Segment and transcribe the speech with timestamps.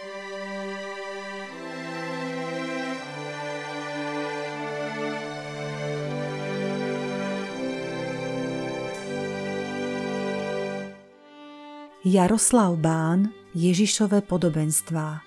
[0.00, 0.08] Jaroslav
[12.80, 15.20] Bán Ježišové podobenstvá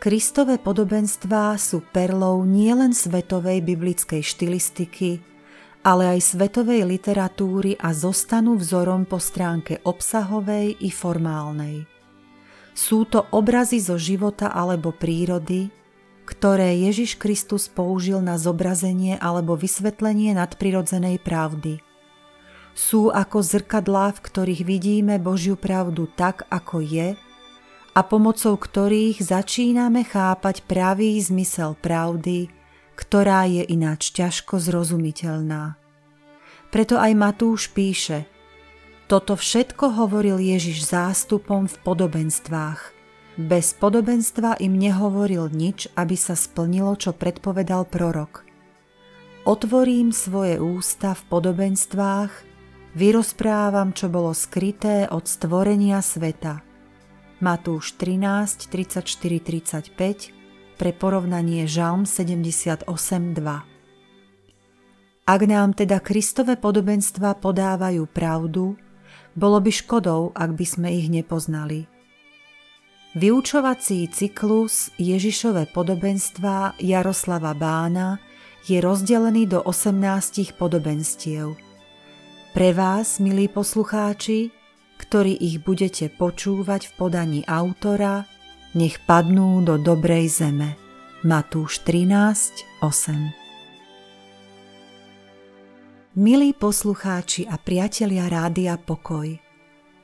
[0.00, 5.20] Kristové podobenstvá sú perlou nielen svetovej biblickej štilistiky,
[5.84, 11.99] ale aj svetovej literatúry a zostanú vzorom po stránke obsahovej i formálnej.
[12.72, 15.68] Sú to obrazy zo života alebo prírody,
[16.24, 21.78] ktoré Ježiš Kristus použil na zobrazenie alebo vysvetlenie nadprirodzenej pravdy–
[22.80, 27.18] sú ako zrkadlá, v ktorých vidíme Božiu pravdu tak, ako je
[27.90, 32.48] a pomocou ktorých začíname chápať pravý zmysel pravdy,
[32.94, 35.74] ktorá je ináč ťažko zrozumiteľná.
[36.70, 38.30] Preto aj Matúš píše,
[39.10, 42.94] toto všetko hovoril Ježiš zástupom v podobenstvách.
[43.34, 48.46] Bez podobenstva im nehovoril nič, aby sa splnilo, čo predpovedal prorok.
[49.42, 52.50] Otvorím svoje ústa v podobenstvách
[52.90, 56.62] Vyrozprávam, čo bolo skryté od stvorenia sveta.
[57.38, 65.30] Matúš 13, 34, 35 pre porovnanie Žalm 78, 2.
[65.30, 68.74] Ak nám teda Kristové podobenstva podávajú pravdu,
[69.36, 71.86] bolo by škodou, ak by sme ich nepoznali.
[73.18, 78.22] Vyučovací cyklus Ježišové podobenstva Jaroslava Bána
[78.70, 81.56] je rozdelený do 18 podobenstiev–
[82.50, 84.50] pre vás, milí poslucháči,
[84.98, 88.26] ktorí ich budete počúvať v podaní autora,
[88.74, 90.74] nech padnú do dobrej zeme.
[91.22, 93.39] Matúš 13, 8
[96.18, 99.38] Milí poslucháči a priatelia Rádia Pokoj,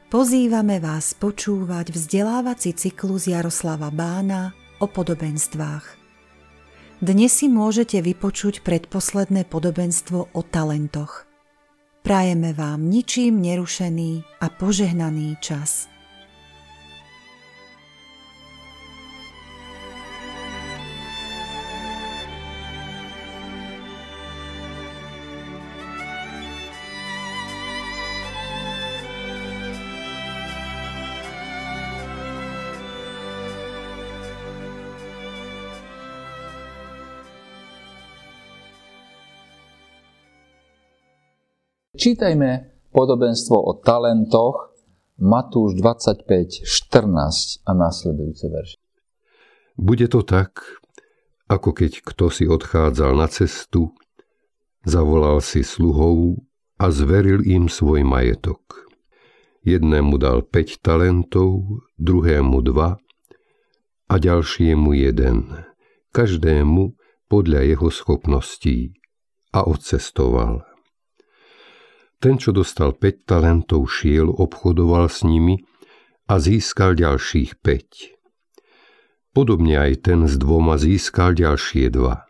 [0.07, 5.84] pozývame vás počúvať vzdelávací cyklus Jaroslava Bána o podobenstvách.
[7.03, 11.22] Dnes si môžete vypočuť predposledné podobenstvo o talentoch–
[12.06, 15.91] Prajeme vám ničím nerušený a požehnaný čas.
[42.06, 44.71] Čítajme podobenstvo o talentoch
[45.19, 48.78] Matúš 25, 14 a následujúce verše.
[49.75, 50.62] Bude to tak,
[51.50, 53.91] ako keď kto si odchádzal na cestu,
[54.87, 56.47] zavolal si sluhov
[56.78, 58.87] a zveril im svoj majetok.
[59.67, 63.03] Jednému dal 5 talentov, druhému 2
[64.06, 65.59] a ďalšiemu jeden,
[66.15, 66.94] každému
[67.27, 68.94] podľa jeho schopností
[69.50, 70.75] a odcestoval.
[72.16, 75.60] Ten, čo dostal 5 talentov, šiel, obchodoval s nimi
[76.27, 79.37] a získal ďalších 5.
[79.37, 82.25] Podobne aj ten s dvoma získal ďalšie dva.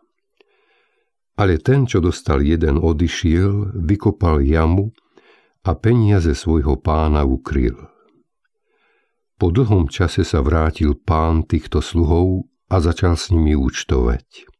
[1.38, 4.91] Ale ten, čo dostal jeden, odišiel, vykopal jamu
[5.62, 7.78] a peniaze svojho pána ukryl.
[9.36, 14.56] Po dlhom čase sa vrátil pán týchto sluhov a začal s nimi účtovať.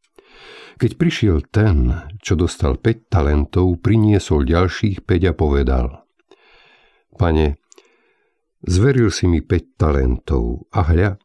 [0.77, 1.89] Keď prišiel ten,
[2.21, 5.85] čo dostal 5 talentov, priniesol ďalších 5 a povedal
[7.17, 7.57] Pane,
[8.61, 11.17] zveril si mi 5 talentov a hľa,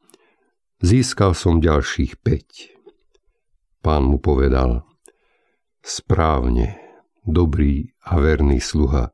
[0.80, 3.84] získal som ďalších 5.
[3.84, 4.88] Pán mu povedal
[5.84, 6.80] Správne,
[7.20, 9.12] dobrý a verný sluha.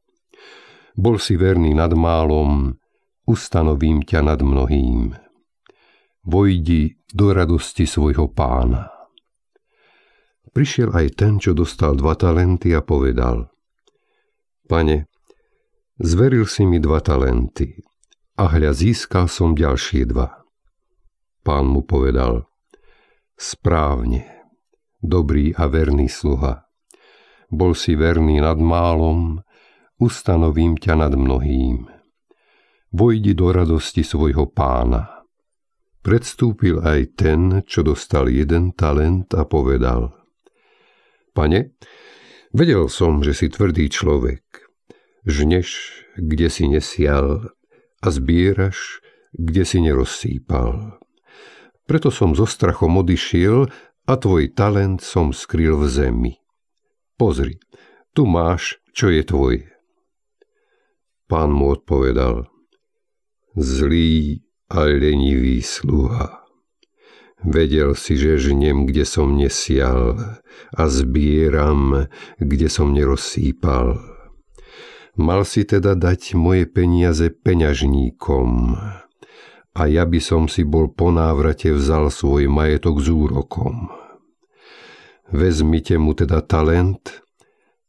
[0.95, 2.79] Bol si verný nad málom,
[3.27, 5.19] ustanovím ťa nad mnohým.
[6.23, 8.98] Vojdi do radosti svojho pána.
[10.49, 13.53] Prišiel aj ten, čo dostal dva talenty a povedal
[14.69, 15.09] Pane,
[16.01, 17.77] zveril si mi dva talenty
[18.39, 20.45] a hľa získal som ďalšie dva.
[21.45, 22.49] Pán mu povedal
[23.39, 24.51] Správne,
[25.01, 26.67] dobrý a verný sluha.
[27.49, 29.41] Bol si verný nad málom,
[29.97, 31.89] ustanovím ťa nad mnohým.
[32.93, 35.25] Vojdi do radosti svojho pána.
[36.05, 40.13] Predstúpil aj ten, čo dostal jeden talent a povedal–
[41.39, 41.71] Pane,
[42.51, 44.43] vedel som, že si tvrdý človek.
[45.23, 45.69] Žneš,
[46.19, 47.55] kde si nesial
[48.03, 48.99] a zbieraš,
[49.39, 50.99] kde si nerozsýpal.
[51.87, 53.71] Preto som so strachom odišiel
[54.11, 56.35] a tvoj talent som skryl v zemi.
[57.15, 57.63] Pozri,
[58.19, 59.71] tu máš, čo je tvoje.
[61.31, 62.51] Pán mu odpovedal,
[63.55, 64.43] zlý
[64.75, 66.38] a lenivý sluha.
[67.39, 70.19] Vedel si, že žnem, kde som nesial
[70.75, 72.11] a zbieram,
[72.43, 73.95] kde som nerozsýpal.
[75.15, 78.75] Mal si teda dať moje peniaze peňažníkom
[79.75, 83.87] a ja by som si bol po návrate vzal svoj majetok s úrokom.
[85.31, 87.23] Vezmite mu teda talent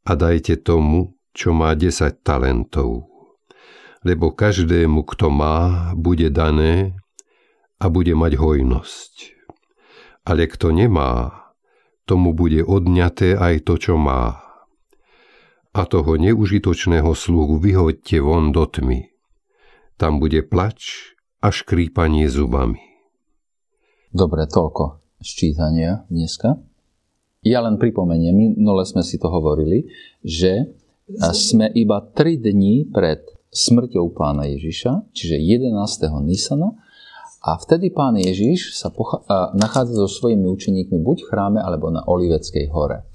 [0.06, 3.10] a dajte tomu, čo má 10 talentov.
[4.06, 6.94] Lebo každému, kto má, bude dané
[7.82, 9.39] a bude mať hojnosť
[10.30, 11.34] ale kto nemá,
[12.06, 14.38] tomu bude odňaté aj to, čo má.
[15.74, 19.10] A toho neužitočného sluhu vyhoďte von do tmy.
[19.98, 22.78] Tam bude plač a škrípanie zubami.
[24.14, 26.62] Dobre, toľko ščítania dneska.
[27.46, 29.90] Ja len pripomeniem, minule sme si to hovorili,
[30.22, 30.70] že
[31.34, 35.74] sme iba 3 dní pred smrťou pána Ježiša, čiže 11.
[36.22, 36.78] Nisana,
[37.40, 39.24] a vtedy pán Ježiš sa pocha-
[39.56, 43.08] nachádza so svojimi učeníkmi buď v chráme, alebo na Oliveckej hore.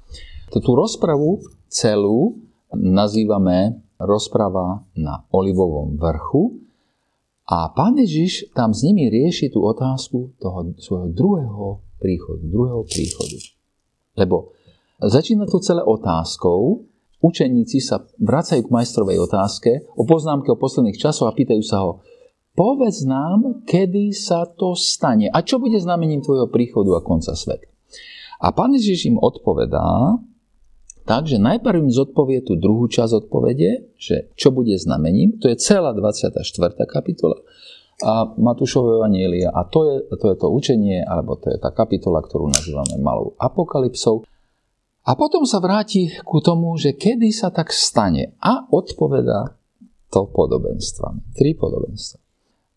[0.49, 2.41] Tú rozpravu celú
[2.73, 6.57] nazývame rozprava na Olivovom vrchu
[7.45, 11.67] a pán Ježiš tam s nimi rieši tú otázku toho svojho druhého
[12.01, 12.41] príchodu.
[12.41, 13.37] Druhého príchodu.
[14.17, 14.55] Lebo
[14.99, 16.83] začína to celé otázkou,
[17.21, 22.01] učeníci sa vracajú k majstrovej otázke o poznámke o posledných časoch a pýtajú sa ho,
[22.55, 27.67] povedz nám, kedy sa to stane a čo bude znamením tvojho príchodu a konca sveta.
[28.39, 30.19] A pán Ježiš im odpovedá,
[31.07, 35.95] takže najprv im zodpovie tú druhú časť odpovede, že čo bude znamením, to je celá
[35.95, 36.43] 24.
[36.87, 37.39] kapitola
[38.03, 42.19] a Matúšové Evanielia a to je, to je to učenie, alebo to je tá kapitola,
[42.19, 44.27] ktorú nazývame malou apokalypsou.
[45.05, 49.53] A potom sa vráti ku tomu, že kedy sa tak stane a odpoveda
[50.11, 51.37] to podobenstvami.
[51.37, 52.24] Tri podobenstva.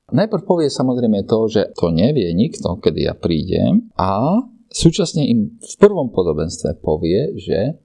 [0.09, 4.41] Najprv povie samozrejme to, že to nevie nikto, kedy ja prídem a
[4.73, 7.77] súčasne im v prvom podobenstve povie, že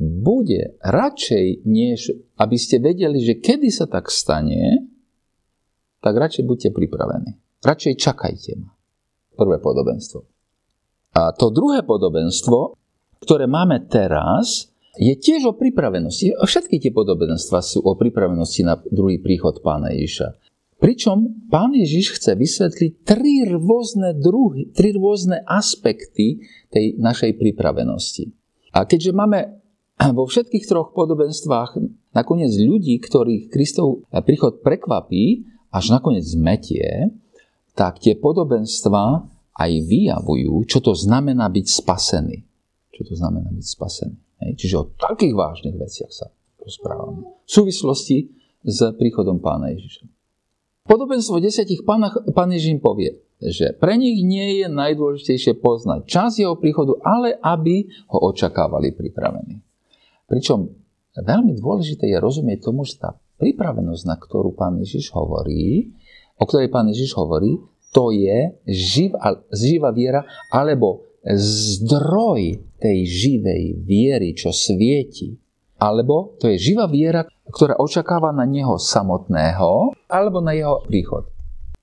[0.00, 2.10] bude radšej, než
[2.40, 4.88] aby ste vedeli, že kedy sa tak stane,
[6.00, 7.36] tak radšej buďte pripravení.
[7.60, 8.72] Radšej čakajte ma.
[9.36, 10.24] Prvé podobenstvo.
[11.14, 12.74] A to druhé podobenstvo,
[13.22, 14.68] ktoré máme teraz,
[14.98, 16.34] je tiež o pripravenosti.
[16.38, 20.53] Všetky tie podobenstva sú o pripravenosti na druhý príchod pána Ježiša.
[20.84, 28.28] Pričom pán Ježiš chce vysvetliť tri rôzne druhy, tri rôzne aspekty tej našej pripravenosti.
[28.76, 29.64] A keďže máme
[30.12, 31.80] vo všetkých troch podobenstvách
[32.12, 37.16] nakoniec ľudí, ktorých Kristov príchod prekvapí, až nakoniec zmetie,
[37.72, 39.24] tak tie podobenstva
[39.56, 42.44] aj vyjavujú, čo to znamená byť spasený.
[42.92, 44.16] Čo to znamená byť spasený.
[44.44, 44.50] Hej?
[44.60, 46.28] Čiže o takých vážnych veciach sa
[46.60, 47.24] rozprávame.
[47.24, 48.28] V súvislosti
[48.68, 50.13] s príchodom pána Ježiša.
[50.84, 52.04] Podobenstvo desiatich pán,
[52.36, 57.88] pán Ježín povie, že pre nich nie je najdôležitejšie poznať čas jeho príchodu, ale aby
[58.12, 59.64] ho očakávali pripravení.
[60.28, 60.68] Pričom
[61.16, 65.88] veľmi dôležité je rozumieť tomu, že tá pripravenosť, na ktorú pán Ježiš hovorí,
[66.36, 67.56] o ktorej pán Ježiš hovorí,
[67.88, 75.40] to je živá, živá viera alebo zdroj tej živej viery, čo svieti.
[75.78, 81.28] Alebo to je živá viera, ktorá očakáva na neho samotného alebo na jeho príchod.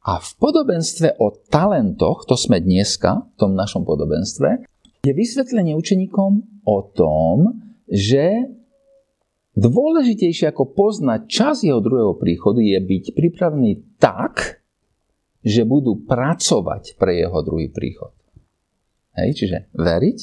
[0.01, 4.65] A v podobenstve o talentoch, to sme dneska, v tom našom podobenstve,
[5.05, 8.49] je vysvetlenie učeníkom o tom, že
[9.53, 14.63] dôležitejšie ako poznať čas jeho druhého príchodu je byť pripravený tak,
[15.45, 18.13] že budú pracovať pre jeho druhý príchod.
[19.13, 20.17] Hej, čiže veriť,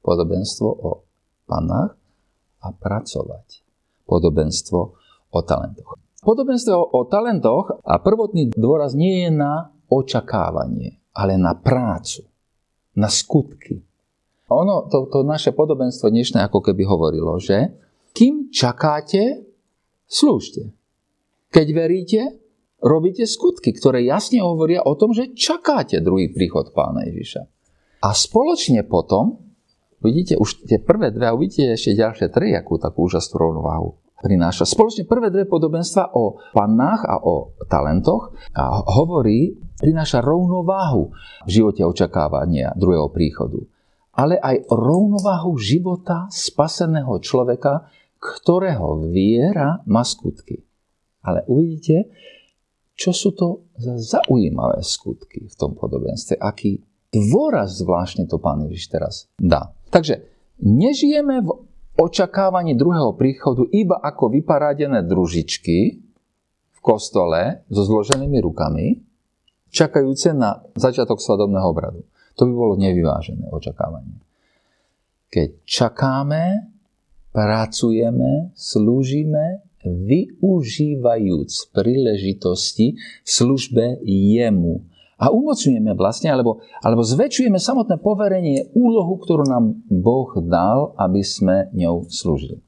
[0.00, 1.04] podobenstvo o
[1.44, 1.97] panách
[2.68, 3.64] a pracovať
[4.04, 4.80] podobenstvo
[5.32, 5.96] o talentoch.
[6.20, 12.28] Podobenstvo o talentoch a prvotný dôraz nie je na očakávanie, ale na prácu,
[13.00, 13.80] na skutky.
[14.48, 17.72] Ono, to, to naše podobenstvo dnešné ako keby hovorilo, že
[18.16, 19.44] kým čakáte,
[20.08, 20.72] slúžte.
[21.52, 22.20] Keď veríte,
[22.80, 27.42] robíte skutky, ktoré jasne hovoria o tom, že čakáte druhý príchod pána Ježiša.
[28.04, 29.47] A spoločne potom
[29.98, 34.66] Vidíte už tie prvé dve a uvidíte ešte ďalšie tri, akú takú úžasnú rovnováhu prináša.
[34.66, 41.14] Spoločne prvé dve podobenstva o pannách a o talentoch a hovorí, prináša rovnováhu
[41.46, 43.62] v živote očakávania druhého príchodu.
[44.18, 47.86] Ale aj rovnováhu života spaseného človeka,
[48.18, 50.66] ktorého viera má skutky.
[51.22, 52.10] Ale uvidíte,
[52.98, 56.34] čo sú to za zaujímavé skutky v tom podobenstve.
[56.34, 56.82] Aký
[57.14, 59.70] dôraz zvláštne to pán Ježiš teraz dá.
[59.88, 60.20] Takže
[60.62, 61.50] nežijeme v
[61.98, 65.78] očakávaní druhého príchodu iba ako vyparádené družičky
[66.72, 69.02] v kostole so zloženými rukami,
[69.74, 72.00] čakajúce na začiatok svadobného obradu.
[72.38, 74.22] To by bolo nevyvážené očakávanie.
[75.28, 76.70] Keď čakáme,
[77.34, 84.87] pracujeme, slúžime, využívajúc príležitosti v službe jemu.
[85.18, 91.74] A umocňujeme vlastne, alebo, alebo zväčšujeme samotné poverenie, úlohu, ktorú nám Boh dal, aby sme
[91.74, 92.62] ňou slúžili.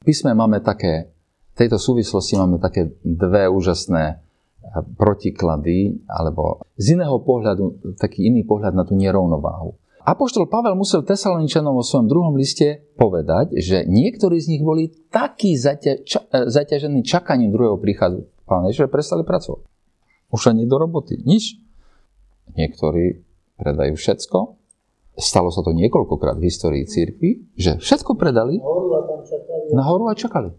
[0.00, 1.12] V písme máme také,
[1.52, 4.24] v tejto súvislosti máme také dve úžasné
[4.96, 9.76] protiklady, alebo z iného pohľadu, taký iný pohľad na tú nerovnováhu.
[10.06, 15.58] Apoštol Pavel musel Tesaloničanom vo svojom druhom liste povedať, že niektorí z nich boli takí
[15.58, 19.66] zaťa- ča- e, zaťažení čakaním druhého príchodu pána, že prestali pracovať.
[20.30, 21.58] Už ani do roboty, nič.
[22.54, 23.24] Niektorí
[23.58, 24.38] predajú všetko.
[25.16, 28.60] Stalo sa to niekoľkokrát v histórii církvy, že všetko predali
[29.72, 30.52] na horu a čakali.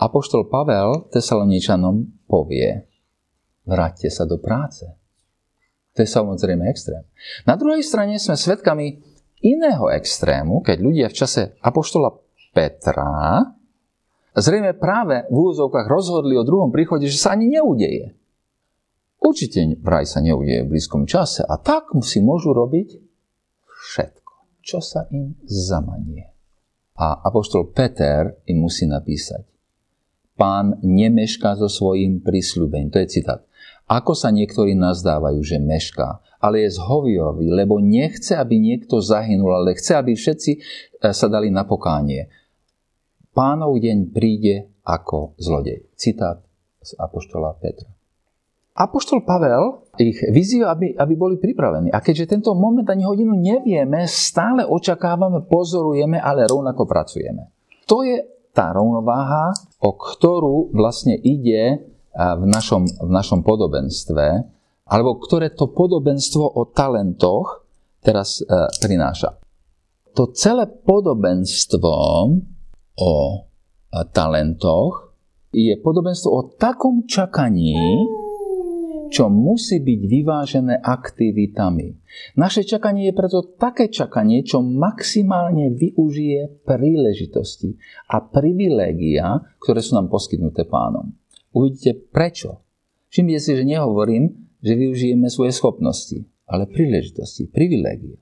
[0.00, 2.88] Apoštol Pavel Tesaloničanom povie,
[3.68, 4.88] vráťte sa do práce.
[5.94, 7.06] To je samozrejme extrém.
[7.46, 8.98] Na druhej strane sme svedkami
[9.44, 12.10] iného extrému, keď ľudia v čase Apoštola
[12.50, 13.44] Petra
[14.34, 18.18] zrejme práve v úzovkách rozhodli o druhom príchode, že sa ani neudeje.
[19.24, 23.00] Určite vraj sa neudeje v blízkom čase a tak si môžu robiť
[23.64, 26.28] všetko, čo sa im zamanie.
[27.00, 29.48] A Apoštol Peter im musí napísať.
[30.36, 32.92] Pán nemešká so svojím prísľubením.
[32.92, 33.40] To je citát.
[33.88, 39.76] Ako sa niektorí nazdávajú, že mešká, ale je zhoviový, lebo nechce, aby niekto zahynul, ale
[39.76, 40.60] chce, aby všetci e,
[41.12, 42.28] sa dali na pokánie.
[43.32, 45.88] Pánov deň príde ako zlodej.
[45.96, 46.44] Citát
[46.80, 47.93] z Apoštola Petra.
[48.74, 51.94] Apoštol Pavel ich vyzýva, aby, aby boli pripravení.
[51.94, 57.54] A keďže tento moment ani hodinu nevieme, stále očakávame, pozorujeme, ale rovnako pracujeme.
[57.86, 58.18] To je
[58.50, 64.26] tá rovnováha, o ktorú vlastne ide v našom, v našom podobenstve,
[64.90, 67.66] alebo ktoré to podobenstvo o talentoch
[68.02, 68.46] teraz e,
[68.78, 69.38] prináša.
[70.14, 71.94] To celé podobenstvo
[72.94, 73.34] o e,
[74.14, 75.14] talentoch
[75.50, 78.06] je podobenstvo o takom čakaní,
[79.14, 81.94] čo musí byť vyvážené aktivitami.
[82.34, 87.78] Naše čakanie je preto také čakanie, čo maximálne využije príležitosti
[88.10, 91.14] a privilégia, ktoré sú nám poskytnuté pánom.
[91.54, 92.66] Uvidíte prečo.
[93.14, 96.18] Všimnite si, že nehovorím, že využijeme svoje schopnosti,
[96.50, 98.18] ale príležitosti, privilégie.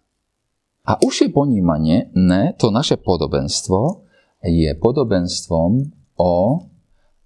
[0.85, 4.05] A už je ponímanie, ne, to naše podobenstvo
[4.45, 5.73] je podobenstvom
[6.21, 6.35] o,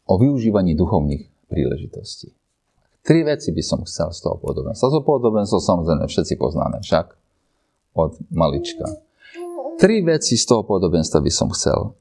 [0.06, 2.45] o využívaní duchovných príležitostí.
[3.06, 4.90] Tri veci by som chcel z toho podobenstva.
[4.90, 7.06] To podobenstvo samozrejme všetci poznáme však
[7.94, 8.90] od malička.
[9.78, 11.94] Tri veci z toho podobenstva by som chcel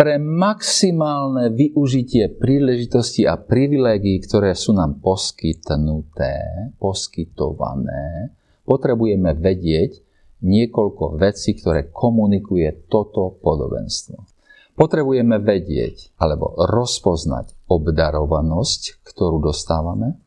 [0.00, 6.40] pre maximálne využitie príležitosti a privilégií, ktoré sú nám poskytnuté,
[6.80, 8.32] poskytované,
[8.64, 10.00] potrebujeme vedieť
[10.40, 14.24] niekoľko vecí, ktoré komunikuje toto podobenstvo.
[14.72, 20.18] Potrebujeme vedieť alebo rozpoznať obdarovanosť, ktorú dostávame.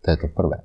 [0.00, 0.64] To je to prvé.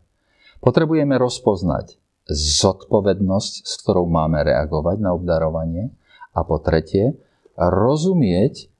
[0.63, 1.99] Potrebujeme rozpoznať
[2.31, 5.91] zodpovednosť, s ktorou máme reagovať na obdarovanie.
[6.31, 7.17] A po tretie,
[7.59, 8.71] rozumieť,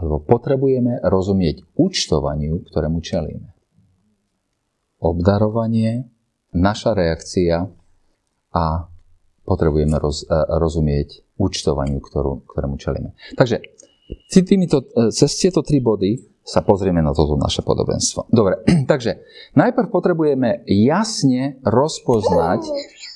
[0.00, 3.54] alebo potrebujeme rozumieť účtovaniu, ktorému čelíme.
[4.98, 6.10] Obdarovanie,
[6.50, 7.70] naša reakcia
[8.50, 8.66] a
[9.46, 13.14] potrebujeme roz, e, rozumieť účtovaniu, ktorú, ktorému čelíme.
[13.38, 13.62] Takže
[14.32, 18.32] týmito, e, cez tieto tri body sa pozrieme na toto naše podobenstvo.
[18.32, 19.20] Dobre, takže
[19.52, 22.64] najprv potrebujeme jasne rozpoznať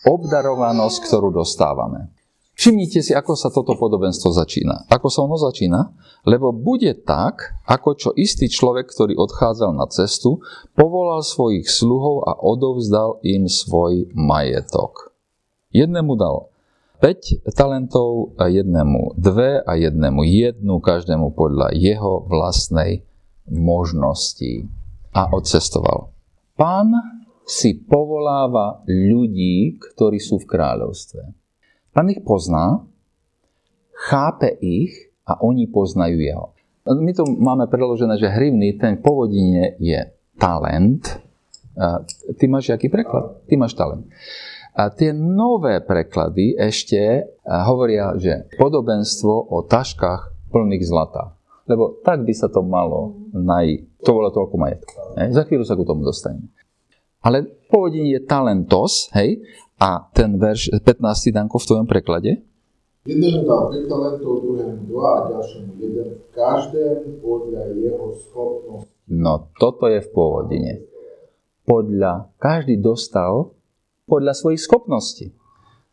[0.04, 2.12] obdarovanosť, ktorú dostávame.
[2.52, 4.84] Všimnite si, ako sa toto podobenstvo začína.
[4.92, 5.88] Ako sa ono začína?
[6.28, 10.44] Lebo bude tak, ako čo istý človek, ktorý odchádzal na cestu,
[10.76, 15.16] povolal svojich sluhov a odovzdal im svoj majetok.
[15.72, 16.51] Jednému dal
[17.02, 23.02] 5 talentov, a jednému 2 a jednému jednu, každému podľa jeho vlastnej
[23.50, 24.71] možnosti.
[25.11, 26.14] A odcestoval.
[26.54, 26.94] Pán
[27.42, 31.23] si povoláva ľudí, ktorí sú v kráľovstve.
[31.90, 32.87] Pán ich pozná,
[33.92, 36.54] chápe ich a oni poznajú jeho.
[36.87, 40.06] My tu máme preložené, že hrivný, ten povodine je
[40.38, 41.02] talent.
[42.38, 43.42] Ty máš aký preklad?
[43.50, 44.06] Ty máš talent.
[44.73, 51.37] A tie nové preklady ešte hovoria, že podobenstvo o taškách plných zlata.
[51.69, 53.85] Lebo tak by sa to malo naj...
[54.02, 54.93] To bolo toľko majetku.
[55.31, 56.49] Za chvíľu sa k tomu dostaneme.
[57.23, 59.38] Ale povodenie je talentos, hej,
[59.79, 61.31] a ten verš 15.
[61.31, 62.43] Danko v tvojom preklade?
[63.07, 68.91] Jednému dal 5 talentov, druhému 2 a ďalšiemu 1, každému podľa jeho schopnosti.
[69.07, 70.73] No, toto je v pôvodine.
[71.62, 73.55] podľa, každý dostal
[74.06, 75.35] podľa svojich schopností.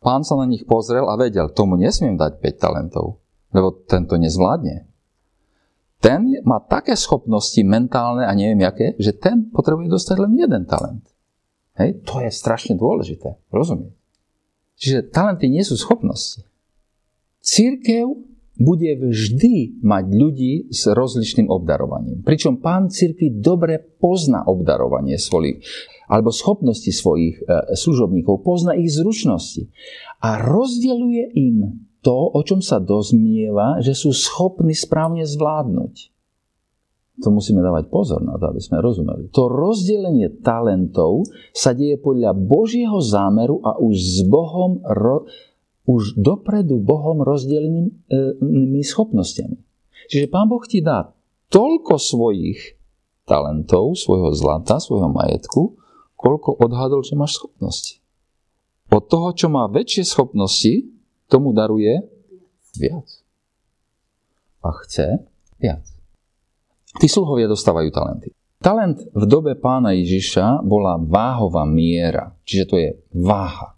[0.00, 3.20] Pán sa na nich pozrel a vedel, tomu nesmiem dať 5 talentov,
[3.52, 4.88] lebo tento nezvládne.
[6.00, 11.04] Ten má také schopnosti mentálne a neviem jaké, že ten potrebuje dostať len jeden talent.
[11.76, 12.00] Hej?
[12.08, 13.36] To je strašne dôležité.
[13.52, 13.92] Rozumiem.
[14.80, 16.40] Čiže talenty nie sú schopnosti.
[17.44, 18.16] Církev
[18.60, 22.24] bude vždy mať ľudí s rozličným obdarovaním.
[22.24, 25.64] Pričom pán cirkvi dobre pozná obdarovanie svojich
[26.10, 27.42] alebo schopnosti svojich e,
[27.78, 29.70] služobníkov, pozná ich zručnosti
[30.18, 35.94] a rozdeľuje im to, o čom sa dozmieva, že sú schopní správne zvládnuť.
[37.20, 39.28] To musíme dávať pozor na to, aby sme rozumeli.
[39.36, 44.80] To rozdelenie talentov sa deje podľa Božieho zámeru a už s Bohom
[45.84, 49.58] už dopredu Bohom rozdelenými schopnosťami.
[50.08, 51.12] Čiže Pán Boh ti dá
[51.52, 52.80] toľko svojich
[53.28, 55.79] talentov, svojho zlata, svojho majetku,
[56.20, 57.96] koľko odhadol, že máš schopnosti.
[58.92, 60.84] Od toho, čo má väčšie schopnosti,
[61.32, 62.04] tomu daruje
[62.76, 63.08] viac.
[64.60, 65.24] A chce
[65.56, 65.86] viac.
[67.00, 68.28] Tí sluhovia dostávajú talenty.
[68.60, 73.72] Talent v dobe pána Ježiša bola váhová miera, čiže to je váha.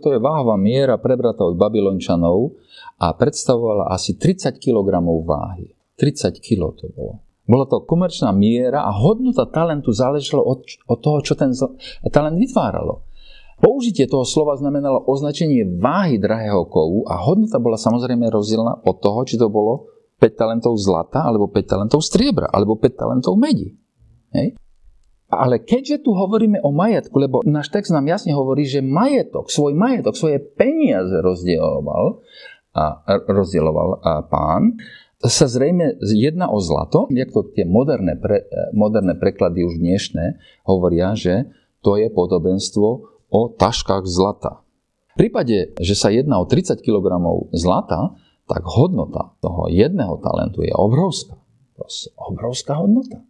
[0.00, 2.56] To je váhová miera prebratá od Babylončanov
[2.96, 5.76] a predstavovala asi 30 kg váhy.
[6.00, 7.25] 30 kg to bolo.
[7.46, 11.54] Bola to komerčná miera a hodnota talentu záležala od, od toho, čo ten
[12.10, 13.06] talent vytváralo.
[13.56, 19.24] Použitie toho slova znamenalo označenie váhy drahého kovu a hodnota bola samozrejme rozdielna od toho,
[19.24, 19.88] či to bolo
[20.20, 23.72] 5 talentov zlata, alebo 5 talentov striebra, alebo 5 talentov medi.
[24.36, 24.60] Hej?
[25.26, 29.74] Ale keďže tu hovoríme o majetku, lebo náš text nám jasne hovorí, že majetok, svoj
[29.74, 32.22] majetok, svoje peniaze rozdieloval,
[32.76, 32.84] a,
[33.26, 34.76] rozdieloval a pán,
[35.24, 38.44] sa zrejme jedná o zlato, jak to tie moderné, pre,
[38.76, 40.36] moderné preklady už dnešné
[40.68, 41.48] hovoria, že
[41.80, 42.88] to je podobenstvo
[43.32, 44.60] o taškách zlata.
[45.16, 47.24] V prípade, že sa jedná o 30 kg
[47.56, 48.12] zlata,
[48.44, 51.40] tak hodnota toho jedného talentu je obrovská.
[51.72, 53.24] Proste obrovská hodnota.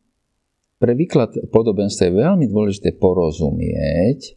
[0.77, 4.37] Pre výklad podobenstva je veľmi dôležité porozumieť,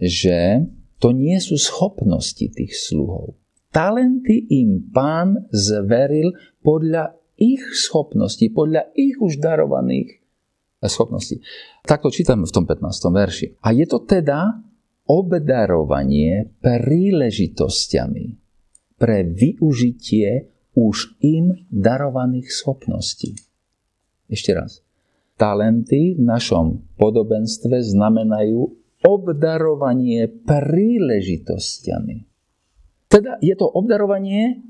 [0.00, 0.64] že
[1.02, 3.36] to nie sú schopnosti tých sluhov.
[3.74, 6.30] Talenty im pán zveril
[6.64, 10.24] podľa ich schopností, podľa ich už darovaných
[10.80, 11.44] schopností.
[11.84, 12.88] Takto čítame v tom 15.
[13.12, 13.46] verši.
[13.60, 14.64] A je to teda
[15.04, 18.24] obdarovanie príležitosťami
[18.96, 23.36] pre využitie už im darovaných schopností.
[24.32, 24.80] Ešte raz
[25.34, 28.70] talenty v našom podobenstve znamenajú
[29.04, 32.16] obdarovanie príležitosťami.
[33.10, 34.64] Teda je to obdarovanie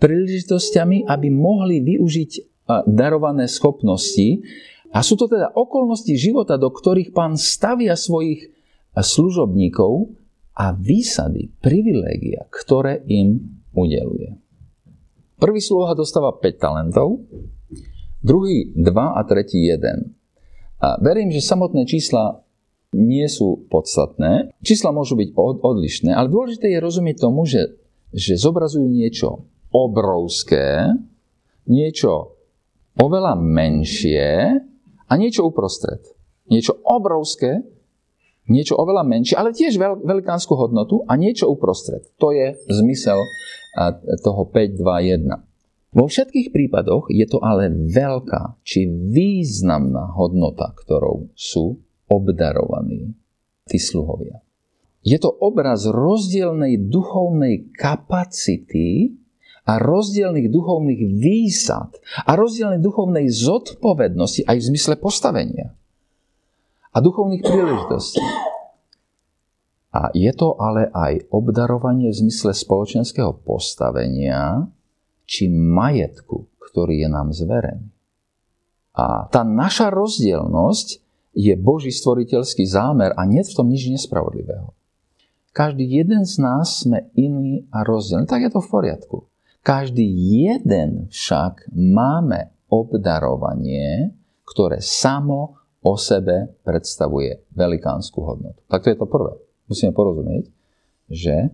[0.00, 2.50] príležitosťami, aby mohli využiť
[2.88, 4.42] darované schopnosti.
[4.90, 8.50] A sú to teda okolnosti života, do ktorých pán stavia svojich
[8.96, 10.10] služobníkov
[10.58, 14.34] a výsady, privilégia, ktoré im udeluje.
[15.38, 17.22] Prvý sluha dostáva 5 talentov,
[18.20, 19.80] druhý 2 a tretí 1.
[20.80, 22.42] A verím, že samotné čísla
[22.90, 24.50] nie sú podstatné.
[24.60, 27.78] Čísla môžu byť od, odlišné, ale dôležité je rozumieť tomu, že,
[28.10, 30.90] že zobrazujú niečo obrovské,
[31.70, 32.36] niečo
[32.98, 34.58] oveľa menšie
[35.06, 36.02] a niečo uprostred.
[36.50, 37.62] Niečo obrovské,
[38.50, 42.02] niečo oveľa menšie, ale tiež veľ, veľkánsku hodnotu a niečo uprostred.
[42.18, 43.22] To je zmysel
[44.26, 45.94] toho 5, 2, 1.
[45.94, 53.14] Vo všetkých prípadoch je to ale veľká či významná hodnota, ktorou sú obdarovaní
[53.66, 54.42] tí sluhovia.
[55.02, 59.18] Je to obraz rozdielnej duchovnej kapacity
[59.70, 61.94] a rozdielných duchovných výsad
[62.26, 65.70] a rozdielnej duchovnej zodpovednosti aj v zmysle postavenia
[66.90, 68.18] a duchovných príležitostí.
[69.94, 74.66] A je to ale aj obdarovanie v zmysle spoločenského postavenia,
[75.26, 77.86] či majetku, ktorý je nám zverený.
[78.98, 80.98] A tá naša rozdielnosť
[81.30, 84.74] je Boží stvoriteľský zámer a nie v tom nič nespravodlivého.
[85.54, 88.26] Každý jeden z nás sme iný a rozdielný.
[88.26, 89.29] Tak je to v poriadku.
[89.60, 90.08] Každý
[90.48, 94.16] jeden však máme obdarovanie,
[94.48, 98.60] ktoré samo o sebe predstavuje velikánsku hodnotu.
[98.68, 99.36] Tak to je to prvé.
[99.68, 100.48] Musíme porozumieť,
[101.08, 101.52] že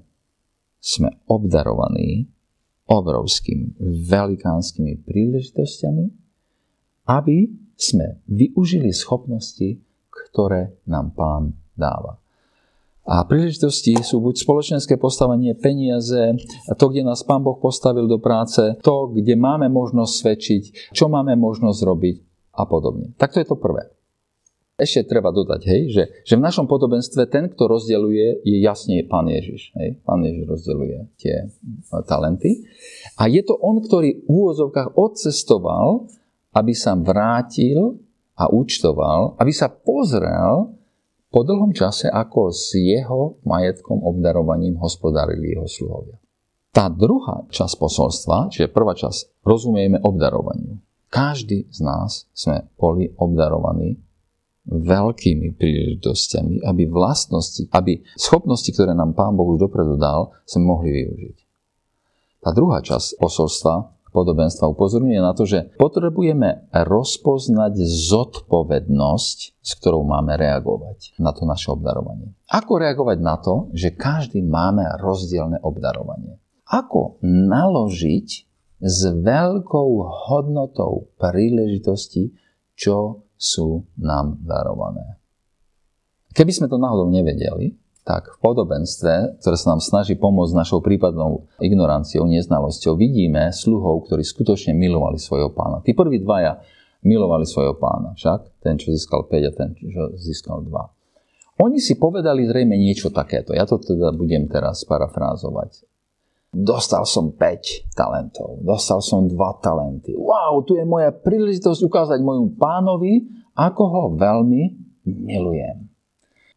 [0.79, 2.31] sme obdarovaní
[2.87, 6.05] obrovskými, velikánskymi príležitosťami,
[7.11, 7.39] aby
[7.75, 12.23] sme využili schopnosti, ktoré nám pán dáva.
[13.07, 16.35] A príležitosti sú buď spoločenské postavenie, peniaze,
[16.75, 21.39] to, kde nás pán Boh postavil do práce, to, kde máme možnosť svedčiť, čo máme
[21.39, 22.17] možnosť robiť
[22.59, 23.15] a podobne.
[23.15, 23.95] Tak to je to prvé.
[24.77, 29.25] Ešte treba dodať, hej, že, že v našom podobenstve ten, kto rozdeľuje, je jasne Pán
[29.25, 29.73] Ježiš.
[29.73, 30.05] Hej.
[30.05, 32.69] Pán Ježiš rozdeľuje tie e, talenty.
[33.17, 36.13] A je to on, ktorý v úvozovkách odcestoval,
[36.53, 38.05] aby sa vrátil
[38.37, 40.76] a účtoval, aby sa pozrel
[41.37, 46.17] po dlhom čase, ako s jeho majetkom obdarovaním hospodárili jeho sluhovia.
[46.73, 50.81] Tá druhá časť posolstva, čiže prvá časť, rozumieme obdarovaniu.
[51.13, 54.01] Každý z nás sme boli obdarovaní
[54.65, 61.05] veľkými príležitosťami, aby vlastnosti, aby schopnosti, ktoré nám Pán Boh už dopredu dal, sme mohli
[61.05, 61.37] využiť.
[62.49, 70.41] Tá druhá časť posolstva, podobenstva upozorňuje na to, že potrebujeme rozpoznať zodpovednosť, s ktorou máme
[70.41, 72.33] reagovať na to naše obdarovanie.
[72.49, 76.41] Ako reagovať na to, že každý máme rozdielne obdarovanie?
[76.65, 78.29] Ako naložiť
[78.81, 79.91] s veľkou
[80.29, 82.33] hodnotou príležitosti,
[82.73, 85.21] čo sú nám darované.
[86.37, 87.77] Keby sme to náhodou nevedeli,
[88.07, 94.23] tak v podobenstve, ktoré sa nám snaží pomôcť našou prípadnou ignoranciou, neznalosťou, vidíme sluhov, ktorí
[94.23, 95.83] skutočne milovali svojho pána.
[95.83, 96.63] Tí prví dvaja
[97.03, 101.67] milovali svojho pána, však ten, čo získal 5 a ten, čo získal 2.
[101.67, 103.51] Oni si povedali zrejme niečo takéto.
[103.57, 105.83] Ja to teda budem teraz parafrázovať.
[106.55, 110.15] Dostal som 5 talentov, dostal som 2 talenty.
[110.15, 113.27] Wow, tu je moja príležitosť ukázať môjmu pánovi,
[113.59, 114.63] ako ho veľmi
[115.11, 115.86] milujem.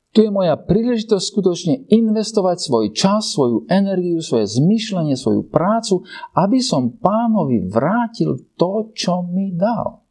[0.10, 6.02] Tu je moja príležitosť skutočne investovať svoj čas, svoju energiu, svoje zmyšľanie, svoju prácu,
[6.34, 10.02] aby som pánovi vrátil to, čo mi dal.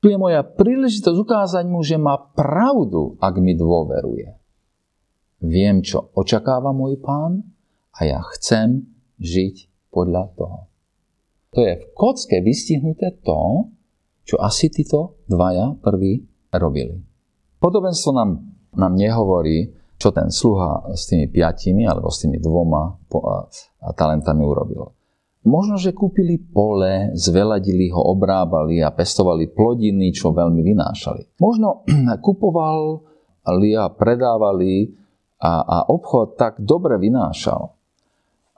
[0.00, 4.34] Tu je moja príležitosť ukázať mu, že má pravdu, ak mi dôveruje.
[5.44, 7.44] Viem, čo očakáva môj pán
[7.92, 8.88] a ja chcem
[9.20, 10.58] žiť podľa toho.
[11.52, 13.68] To je v kocke vystihnuté to,
[14.24, 17.04] čo asi títo dvaja prví robili.
[17.60, 22.98] Podobenstvo nám, nám nehovorí, čo ten sluha s tými piatimi alebo s tými dvoma
[23.94, 24.90] talentami urobil.
[25.42, 31.38] Možno, že kúpili pole, zveladili ho, obrábali a pestovali plodiny, čo veľmi vynášali.
[31.42, 31.82] Možno
[32.26, 34.94] kupovali a predávali
[35.42, 37.74] a, a obchod tak dobre vynášal,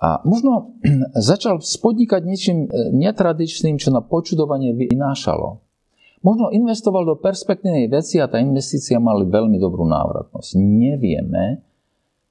[0.05, 0.77] a možno
[1.33, 5.64] začal spodnikať niečím e, netradičným, čo na počudovanie vynášalo.
[6.25, 10.57] Možno investoval do perspektívnej veci a tá investícia mali veľmi dobrú návratnosť.
[10.57, 11.61] Nevieme,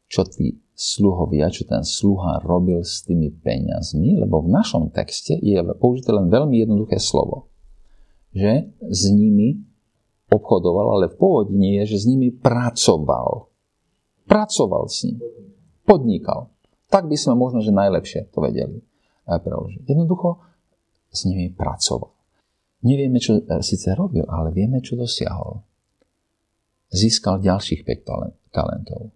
[0.09, 5.61] čo tí sluhovia, čo ten sluha robil s tými peniazmi, lebo v našom texte je
[5.77, 7.53] použité len veľmi jednoduché slovo.
[8.33, 9.61] Že s nimi
[10.33, 13.53] obchodoval, ale v pôvodne je, že s nimi pracoval.
[14.25, 15.21] Pracoval s nimi.
[15.85, 16.49] Podnikal.
[16.89, 18.81] Tak by sme možno, že najlepšie to vedeli
[19.29, 19.85] preložiť.
[19.85, 20.41] Jednoducho
[21.13, 22.12] s nimi pracoval.
[22.83, 25.63] Nevieme, čo eh, síce robil, ale vieme, čo dosiahol.
[26.93, 29.09] Získal ďalších 5 talentov.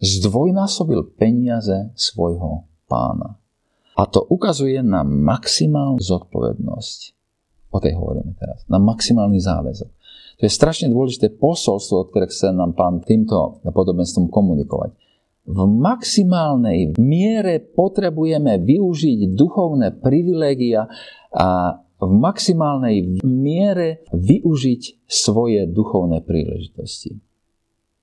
[0.00, 3.36] Zdvojnásobil peniaze svojho pána.
[3.98, 7.00] A to ukazuje na maximálnu zodpovednosť.
[7.68, 8.64] O tej hovoríme teraz.
[8.70, 9.90] Na maximálny záväzok.
[10.38, 14.94] To je strašne dôležité posolstvo, ktoré chce nám pán týmto podobenstvom komunikovať
[15.48, 20.84] v maximálnej miere potrebujeme využiť duchovné privilégia
[21.32, 27.18] a v maximálnej miere využiť svoje duchovné príležitosti.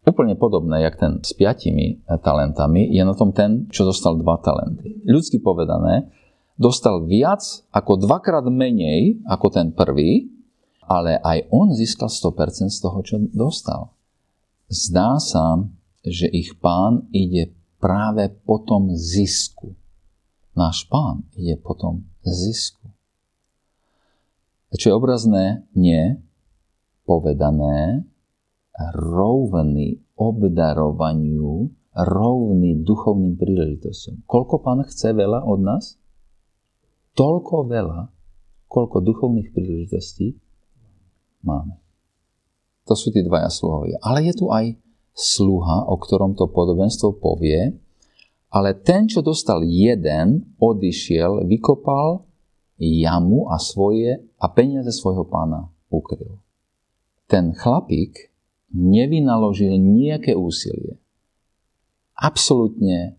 [0.05, 5.01] Úplne podobné, jak ten s piatimi talentami, je na tom ten, čo dostal dva talenty.
[5.01, 6.13] Ľudsky povedané,
[6.59, 7.41] dostal viac
[7.73, 10.29] ako dvakrát menej ako ten prvý,
[10.85, 13.97] ale aj on získal 100% z toho, čo dostal.
[14.69, 15.65] Zdá sa,
[16.05, 19.73] že ich pán ide práve po tom zisku.
[20.53, 22.84] Náš pán ide po tom zisku.
[24.75, 26.19] Čo obrazné, nie
[27.07, 28.03] povedané,
[28.91, 34.19] rovný obdarovaniu, rovný duchovným príležitostiam.
[34.27, 35.95] Koľko pán chce veľa od nás?
[37.15, 38.11] Toľko veľa,
[38.67, 40.35] koľko duchovných príležitostí
[41.47, 41.79] máme.
[42.91, 43.95] To sú tí dvaja sluhovia.
[44.03, 44.75] Ale je tu aj
[45.15, 47.79] sluha, o ktorom to podobenstvo povie,
[48.51, 52.27] ale ten, čo dostal jeden, odišiel, vykopal
[52.79, 56.37] jamu a svoje a peniaze svojho pána ukryl.
[57.25, 58.29] Ten chlapík
[58.69, 61.01] nevynaložil nejaké úsilie.
[62.13, 63.17] Absolutne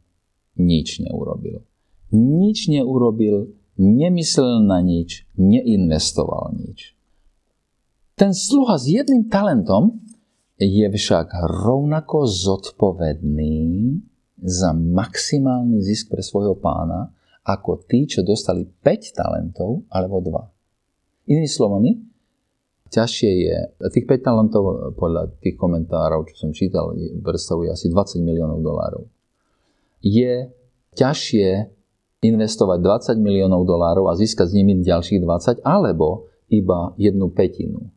[0.54, 1.66] nič neurobil.
[2.14, 6.94] Nič neurobil, nemyslel na nič, neinvestoval nič.
[8.14, 9.98] Ten sluha s jedným talentom
[10.56, 11.34] je však
[11.66, 13.98] rovnako zodpovedný
[14.40, 17.12] za maximálny zisk pre svojho pána,
[17.44, 20.55] ako tí, čo dostali 5 talentov alebo 2.
[21.26, 21.90] Inými slovami,
[22.90, 23.56] ťažšie je,
[23.90, 24.62] tých 5 talentov
[24.94, 29.10] podľa tých komentárov, čo som čítal, predstavuje asi 20 miliónov dolárov.
[30.06, 30.54] Je
[30.94, 31.48] ťažšie
[32.22, 37.90] investovať 20 miliónov dolárov a získať z nimi ďalších 20, alebo iba jednu petinu.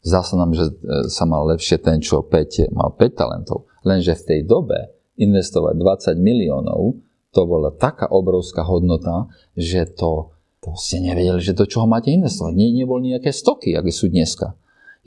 [0.00, 3.68] Zdá sa nám, že e, sa mal lepšie ten, čo 5, mal 5 talentov.
[3.84, 6.96] Lenže v tej dobe investovať 20 miliónov,
[7.30, 12.52] to bola taká obrovská hodnota, že to to ste nevedeli, že do čoho máte investovať.
[12.52, 14.52] Nie, nebol nejaké stoky, aké sú dneska.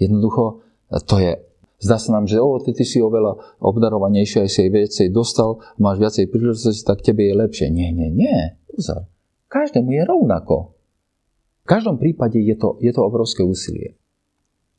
[0.02, 0.66] Jednoducho,
[1.06, 1.38] to je,
[1.78, 5.62] zdá sa nám, že o, ty, ty si oveľa obdarovanejšie, aj si aj viacej dostal,
[5.78, 7.70] máš viacej príležitosti, tak tebe je lepšie.
[7.70, 8.58] Nie, nie, nie.
[8.66, 9.06] Pozor.
[9.54, 10.74] Každému je rovnako.
[11.63, 13.94] V každom prípade je to, je to obrovské úsilie.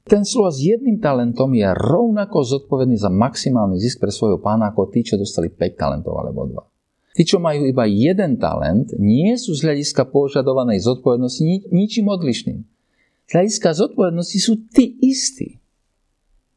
[0.04, 4.92] Ten sluha s jedným talentom je rovnako zodpovedný za maximálny zisk pre svojho pána ako
[4.92, 6.73] tí, čo dostali 5 talentov alebo 2.
[7.14, 12.66] Tí, čo majú iba jeden talent, nie sú z hľadiska požadovanej zodpovednosti ni- ničím odlišným.
[13.24, 15.62] Z hľadiska zodpovednosti sú tí istí.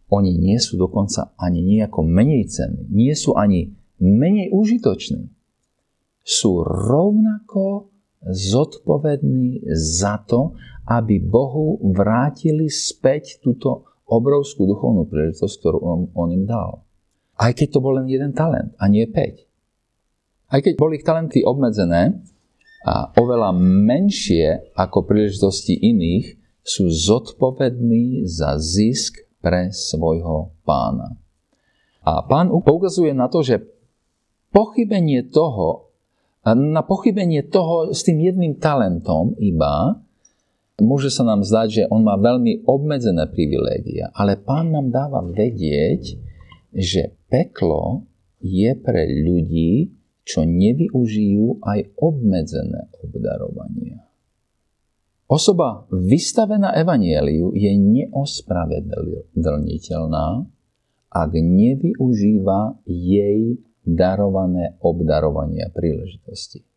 [0.10, 5.30] Oni nie sú dokonca ani nejako menej cenní, nie sú ani menej užitoční.
[6.26, 7.94] Sú rovnako
[8.26, 10.58] zodpovední za to,
[10.90, 16.88] aby Bohu vrátili späť túto obrovskú duchovnú príležitosť, ktorú on, on im dal.
[17.38, 19.47] Aj keď to bol len jeden talent a nie 5.
[20.48, 22.24] Aj keď boli ich talenty obmedzené
[22.88, 31.16] a oveľa menšie ako príležitosti iných, sú zodpovední za zisk pre svojho pána.
[32.04, 33.64] A pán poukazuje na to, že
[34.52, 35.92] pochybenie toho,
[36.48, 40.00] na pochybenie toho s tým jedným talentom iba,
[40.80, 46.16] môže sa nám zdať, že on má veľmi obmedzené privilégia, ale pán nám dáva vedieť,
[46.72, 48.08] že peklo
[48.40, 49.97] je pre ľudí,
[50.28, 54.04] čo nevyužijú aj obmedzené obdarovania.
[55.28, 60.28] Osoba vystavená evanieliu je neospravedlniteľná,
[61.08, 63.56] ak nevyužíva jej
[63.88, 66.68] darované obdarovania príležitosti.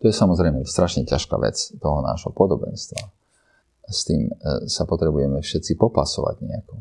[0.00, 3.00] To je samozrejme strašne ťažká vec toho nášho podobenstva.
[3.88, 4.32] S tým e,
[4.68, 6.76] sa potrebujeme všetci popasovať nejako.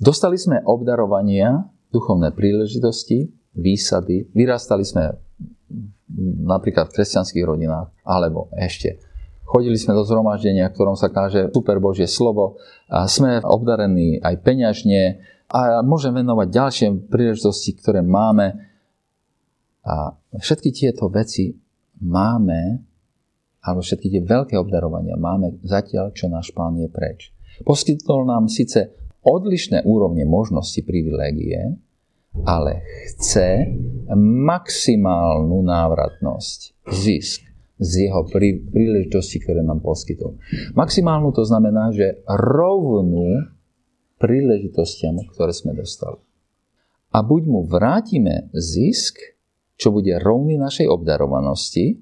[0.00, 4.28] Dostali sme obdarovania, duchovné príležitosti, výsady.
[4.36, 5.16] Vyrastali sme
[6.46, 9.02] napríklad v kresťanských rodinách, alebo ešte
[9.46, 14.34] chodili sme do zhromaždenia, v ktorom sa káže super Božie slovo a sme obdarení aj
[14.42, 18.58] peňažne a môžem venovať ďalšie príležitosti, ktoré máme.
[19.86, 21.54] A všetky tieto veci
[22.02, 22.82] máme,
[23.62, 27.30] alebo všetky tie veľké obdarovania máme zatiaľ, čo náš pán je preč.
[27.62, 31.78] Poskytol nám síce odlišné úrovne možnosti privilégie,
[32.44, 33.72] ale chce
[34.18, 37.46] maximálnu návratnosť, zisk
[37.76, 40.40] z jeho prí, príležitosti, ktoré nám poskytol.
[40.72, 43.52] Maximálnu to znamená, že rovnú
[44.16, 46.20] príležitostiam, ktoré sme dostali.
[47.12, 49.20] A buď mu vrátime zisk,
[49.76, 52.00] čo bude rovný našej obdarovanosti,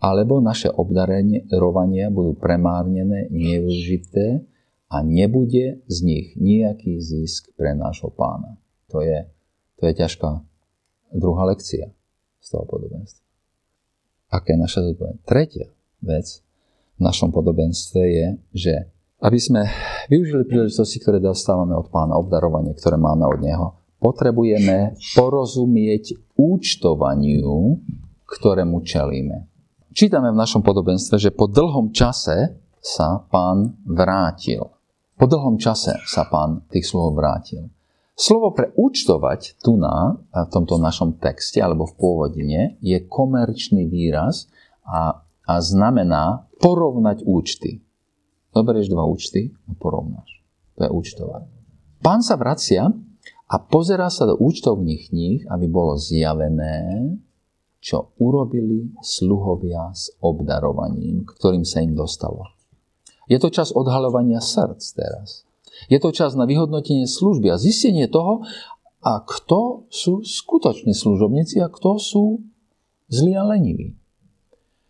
[0.00, 4.44] alebo naše obdarovania budú premárnené, nevyužité
[4.92, 8.60] a nebude z nich nejaký zisk pre nášho pána.
[8.96, 9.28] To je,
[9.76, 10.40] to je ťažká
[11.12, 11.92] druhá lekcia
[12.40, 13.20] z toho podobenstva.
[14.32, 15.28] Aká je naša zodpovednosť?
[15.28, 15.68] Tretia
[16.00, 16.40] vec
[16.96, 18.74] v našom podobenstve je, že
[19.20, 19.68] aby sme
[20.08, 23.66] využili príležitosti, ktoré dostávame od pána, obdarovanie, ktoré máme od neho,
[24.00, 27.76] potrebujeme porozumieť účtovaniu,
[28.24, 29.44] ktorému čelíme.
[29.92, 34.72] Čítame v našom podobenstve, že po dlhom čase sa pán vrátil.
[35.20, 37.72] Po dlhom čase sa pán tých slov vrátil.
[38.16, 44.48] Slovo pre účtovať tu na v tomto našom texte alebo v pôvodine je komerčný výraz
[44.88, 47.84] a, a znamená porovnať účty.
[48.56, 50.40] Zoberieš dva účty a porovnáš.
[50.80, 51.44] To je účtovať.
[52.00, 52.88] Pán sa vracia
[53.46, 57.12] a pozerá sa do účtovných kníh, aby bolo zjavené,
[57.84, 62.48] čo urobili sluhovia s obdarovaním, ktorým sa im dostalo.
[63.28, 65.45] Je to čas odhalovania srdc teraz.
[65.92, 68.44] Je to čas na vyhodnotenie služby a zistenie toho,
[69.06, 72.24] a kto sú skutoční služobníci a kto sú
[73.06, 73.94] zlí a leniví.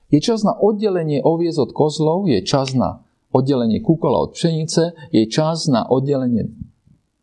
[0.08, 5.24] Je čas na oddelenie oviez od kozlov, je čas na oddelenie kúkola od pšenice, je
[5.28, 6.48] čas na oddelenie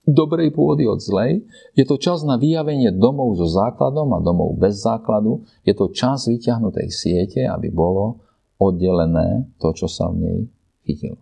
[0.03, 1.47] dobrej pôdy od zlej,
[1.79, 6.27] je to čas na vyjavenie domov so základom a domov bez základu, je to čas
[6.27, 8.19] vyťahnutej siete, aby bolo
[8.59, 10.39] oddelené to, čo sa v nej
[10.83, 11.19] chytilo.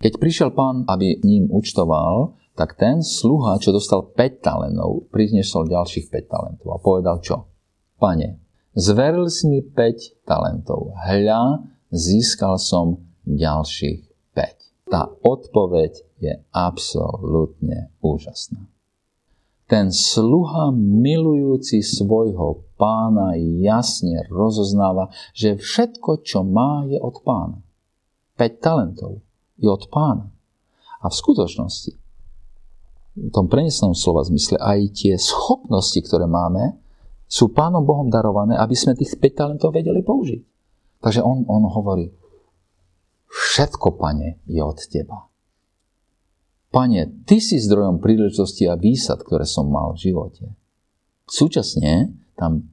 [0.00, 6.08] Keď prišiel pán, aby ním účtoval, tak ten sluha, čo dostal 5 talentov, priznesol ďalších
[6.08, 7.52] 5 talentov a povedal čo?
[8.00, 8.40] Pane,
[8.72, 10.96] zveril si mi 5 talentov.
[11.04, 14.88] Hľa, získal som ďalších 5.
[14.88, 18.72] Tá odpoveď je absolútne úžasná.
[19.68, 27.60] Ten sluha milujúci svojho pána jasne rozoznáva, že všetko, čo má, je od pána.
[28.40, 29.20] 5 talentov
[29.60, 30.32] je od pána.
[31.00, 31.92] A v skutočnosti,
[33.16, 36.80] v tom prenesenom slova zmysle, aj tie schopnosti, ktoré máme,
[37.30, 40.40] sú pánom Bohom darované, aby sme tých 5 talentov vedeli použiť.
[41.00, 42.10] Takže on, on hovorí,
[43.30, 45.30] všetko, pane, je od teba.
[46.70, 50.54] Pane, ty si zdrojom príležitosti a výsad, ktoré som mal v živote.
[51.26, 52.66] Súčasne tam,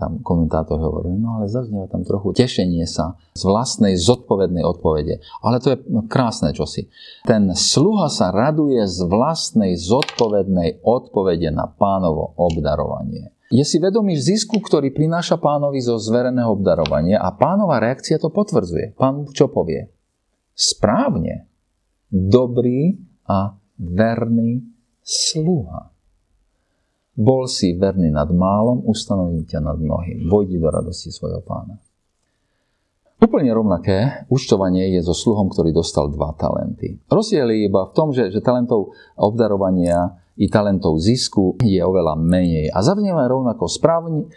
[0.00, 5.20] tam komentátor hovorí, no ale zaznieva tam trochu tešenie sa z vlastnej zodpovednej odpovede.
[5.44, 5.78] Ale to je
[6.08, 6.88] krásne čosi.
[7.28, 13.36] Ten sluha sa raduje z vlastnej zodpovednej odpovede na pánovo obdarovanie.
[13.48, 18.92] Je si vedomý zisku, ktorý prináša pánovi zo zvereného obdarovania a pánova reakcia to potvrdzuje.
[18.96, 19.88] Pán čo povie?
[20.52, 21.48] Správne.
[22.08, 24.64] Dobrý a verný
[25.00, 25.92] sluha.
[27.18, 30.30] Bol si verný nad málom, ustanovím ťa nad mnohým.
[30.30, 31.82] Vojdi do radosti svojho pána.
[33.18, 37.02] Úplne rovnaké účtovanie je so sluhom, ktorý dostal dva talenty.
[37.10, 42.70] Rozdiel je iba v tom, že, že talentov obdarovania i talentov zisku je oveľa menej.
[42.70, 44.30] A zavnieva rovnako správne,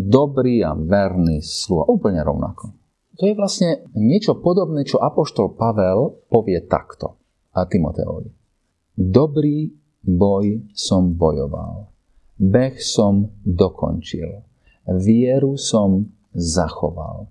[0.00, 1.84] dobrý a verný sluha.
[1.84, 2.72] Úplne rovnako.
[3.20, 7.20] To je vlastne niečo podobné, čo Apoštol Pavel povie takto
[7.52, 8.32] a Timoteovi.
[8.96, 9.68] Dobrý
[10.00, 11.91] boj som bojoval,
[12.38, 14.44] beh som dokončil,
[14.86, 17.28] vieru som zachoval.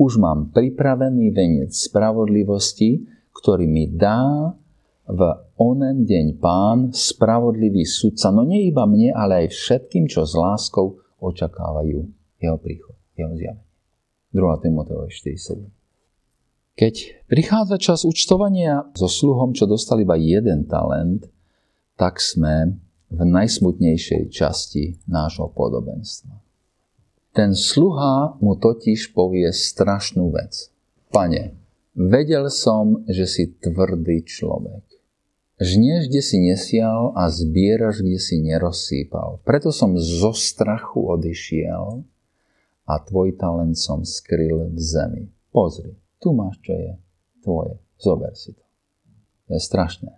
[0.00, 3.04] Už mám pripravený venec spravodlivosti,
[3.36, 4.52] ktorý mi dá
[5.10, 5.20] v
[5.58, 11.02] onen deň pán, spravodlivý sudca, no nie iba mne, ale aj všetkým, čo s láskou
[11.20, 12.00] očakávajú
[12.40, 13.66] jeho príchod, jeho zjavenie.
[14.30, 14.64] 2.
[14.64, 15.66] Timoteova 4.7.
[16.78, 16.94] Keď
[17.26, 21.28] prichádza čas účtovania so sluhom, čo dostal iba jeden talent,
[21.98, 22.78] tak sme
[23.10, 26.38] v najsmutnejšej časti nášho podobenstva.
[27.34, 30.70] Ten sluha mu totiž povie strašnú vec.
[31.10, 31.54] Pane,
[31.94, 34.86] vedel som, že si tvrdý človek.
[35.60, 39.44] Žnieš, kde si nesial a zbieraš, kde si nerozsýpal.
[39.44, 42.00] Preto som zo strachu odišiel
[42.88, 45.24] a tvoj talent som skryl v zemi.
[45.52, 46.92] Pozri, tu máš, čo je
[47.44, 47.76] tvoje.
[48.00, 48.64] Zober si to.
[49.50, 50.14] To je strašné.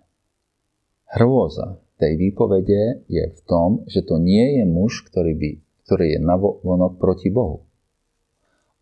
[1.11, 5.51] Hrôza tej výpovede je v tom, že to nie je muž, ktorý, by,
[5.87, 7.65] ktorý je navonok proti Bohu.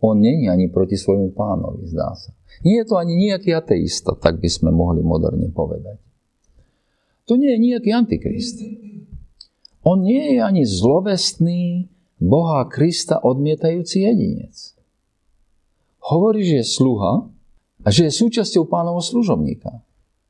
[0.01, 2.33] On je ani proti svojmu pánovi, zdá sa.
[2.65, 6.01] Nie je to ani nejaký ateista, tak by sme mohli moderne povedať.
[7.29, 8.65] To nie je nejaký antikrist.
[9.85, 14.81] On nie je ani zlovestný Boha Krista odmietajúci jedinec
[16.11, 17.29] hovorí, že je sluha
[17.85, 19.81] a že je súčasťou pánovho služobníka.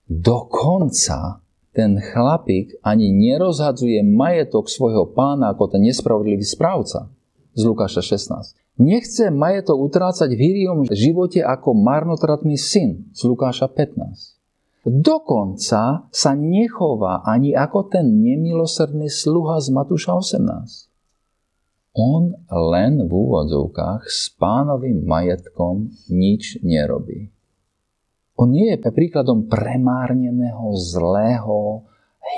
[0.06, 1.41] Dokonca
[1.72, 7.12] ten chlapík ani nerozhadzuje majetok svojho pána ako ten nespravodlivý správca
[7.56, 8.56] z Lukáša 16.
[8.82, 14.88] Nechce majetok utrácať v hýriom živote ako marnotratný syn z Lukáša 15.
[14.88, 20.92] Dokonca sa nechová ani ako ten nemilosrdný sluha z Matúša 18
[21.92, 27.28] on len v úvodzovkách s pánovým majetkom nič nerobí.
[28.42, 31.86] On nie je príkladom premárneného, zlého,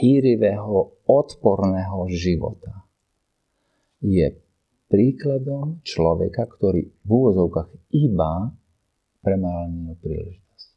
[0.04, 2.84] hýrivého, odporného života.
[4.04, 4.36] Je
[4.92, 8.52] príkladom človeka, ktorý v úvozovkách iba
[9.24, 10.70] premárnil príležitosť.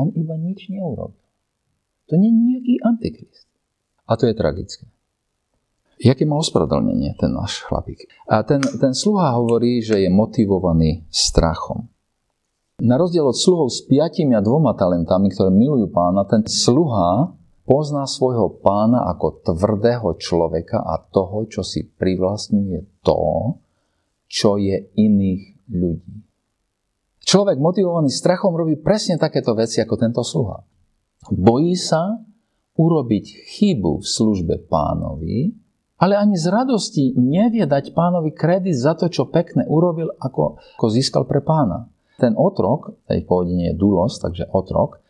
[0.00, 1.20] On iba nič neurobil.
[2.08, 3.48] To nie je nejaký antikrist.
[4.08, 4.88] A to je tragické.
[6.00, 8.08] Jaké má ospravedlnenie ten náš chlapík?
[8.24, 11.92] A ten, ten sluha hovorí, že je motivovaný strachom.
[12.76, 17.32] Na rozdiel od sluhov s piatimi a dvoma talentami, ktoré milujú pána, ten sluha
[17.64, 23.56] pozná svojho pána ako tvrdého človeka a toho, čo si privlastňuje to,
[24.28, 26.16] čo je iných ľudí.
[27.24, 30.60] Človek motivovaný strachom robí presne takéto veci ako tento sluha.
[31.32, 32.20] Bojí sa
[32.76, 35.48] urobiť chybu v službe pánovi,
[35.96, 40.86] ale ani z radosti nevie dať pánovi kredit za to, čo pekne urobil, ako, ako
[40.92, 41.88] získal pre pána.
[42.16, 45.04] Ten otrok, tej pôvodine je dulos, takže otrok,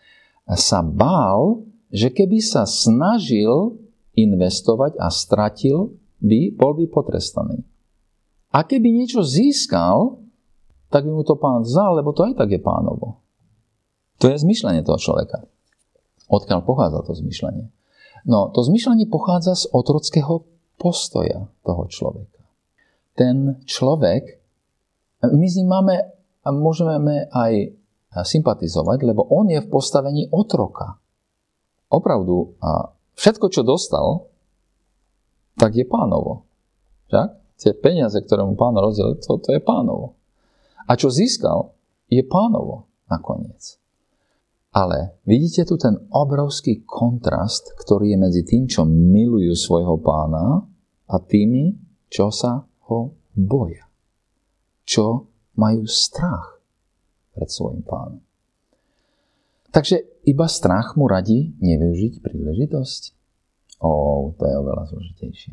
[0.54, 3.78] sa bál, že keby sa snažil
[4.18, 7.62] investovať a stratil, by, bol by potrestaný.
[8.50, 10.18] A keby niečo získal,
[10.88, 13.20] tak by mu to pán vzal, lebo to aj tak je pánovo.
[14.22, 15.44] To je zmyšľanie toho človeka.
[16.32, 17.68] Odkiaľ pochádza to zmyšľanie?
[18.26, 20.48] No, to zmyšľanie pochádza z otrockého
[20.80, 22.42] postoja toho človeka.
[23.14, 24.40] Ten človek,
[25.22, 26.15] my s ním máme
[26.46, 27.74] a môžeme aj
[28.14, 31.02] sympatizovať, lebo on je v postavení otroka.
[31.90, 34.30] Opravdu, a všetko, čo dostal,
[35.58, 36.46] tak je pánovo.
[37.10, 37.28] Však?
[37.56, 40.20] Tie peniaze, ktoré mu pán rozdiel, to, to je pánovo.
[40.86, 41.72] A čo získal,
[42.06, 43.80] je pánovo nakoniec.
[44.76, 50.68] Ale vidíte tu ten obrovský kontrast, ktorý je medzi tým, čo milujú svojho pána
[51.08, 51.72] a tými,
[52.12, 53.88] čo sa ho boja.
[54.84, 56.60] Čo majú strach
[57.32, 58.22] pred svojim pánom.
[59.72, 63.02] Takže iba strach mu radí nevyužiť príležitosť?
[63.84, 65.52] Ó, to je oveľa zložitejšie.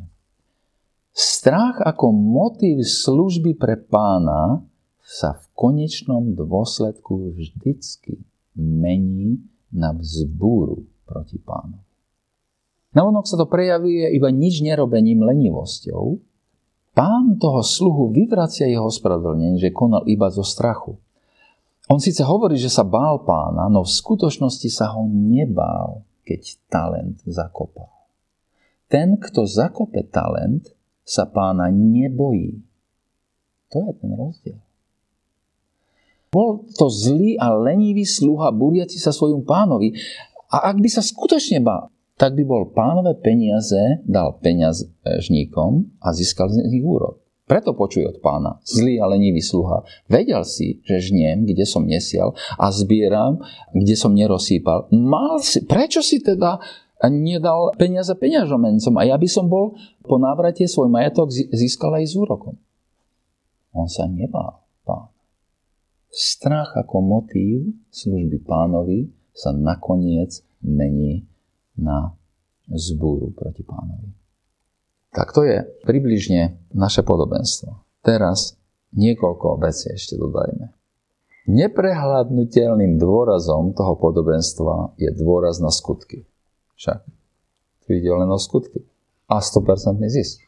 [1.13, 4.63] Strach ako motív služby pre pána
[5.03, 8.23] sa v konečnom dôsledku vždycky
[8.55, 11.83] mení na vzbúru proti pánu.
[12.93, 16.17] Navonok sa to prejavuje iba nič nerobením lenivosťou.
[16.93, 20.93] Pán toho sluhu vyvracia jeho ospravedlnenie, že konal iba zo strachu.
[21.89, 27.17] On síce hovorí, že sa bál pána, no v skutočnosti sa ho nebál, keď talent
[27.25, 27.91] zakopal.
[28.87, 30.69] Ten, kto zakope talent,
[31.03, 32.63] sa pána nebojí.
[33.73, 34.59] To je ten rozdiel.
[36.33, 39.93] Bol to zlý a lenivý sluha, buriaci sa svojom pánovi.
[40.49, 46.49] A ak by sa skutočne bál, tak by bol pánové peniaze dal peniažníkom a získal
[46.53, 47.24] z nich úrok.
[47.43, 49.84] Preto počuj od pána, zlý a lenivý sluha.
[50.07, 53.43] Vedel si, že žniem, kde som nesial a zbieram,
[53.76, 54.88] kde som nerozsýpal.
[54.95, 56.64] Mal si, prečo si teda
[57.03, 59.76] nedal peniaze peňažomencom a ja by som bol
[60.07, 62.55] po návrate svoj majetok získal aj s úrokom.
[63.76, 65.11] On sa nebál pán.
[66.14, 71.28] Strach ako motív služby pánovi sa nakoniec mení
[71.78, 72.13] na
[72.69, 74.13] zbúru proti pánovi.
[75.13, 77.86] Tak to je približne naše podobenstvo.
[78.01, 78.57] Teraz
[78.97, 80.74] niekoľko vecí ešte dodajme.
[81.43, 86.26] Neprehľadnutelným dôrazom toho podobenstva je dôraz na skutky.
[86.80, 87.03] Však
[87.84, 88.82] tu ide len o skutky.
[89.30, 90.41] A 100% zisk.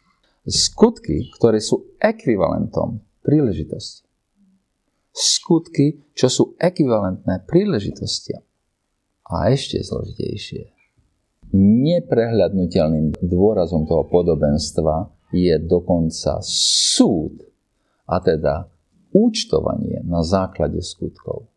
[0.46, 4.08] Skutky, ktoré sú ekvivalentom príležitosti.
[5.16, 8.40] Skutky, čo sú ekvivalentné príležitosti.
[9.26, 10.75] A ešte zložitejšie
[11.56, 17.46] neprehľadnutelným dôrazom toho podobenstva je dokonca súd,
[18.06, 18.70] a teda
[19.16, 21.50] účtovanie na základe skutkov.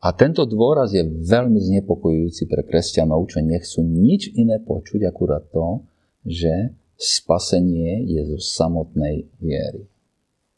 [0.00, 5.82] A tento dôraz je veľmi znepokojujúci pre kresťanov, čo nechcú nič iné počuť, akurát to,
[6.22, 9.84] že spasenie je zo samotnej viery.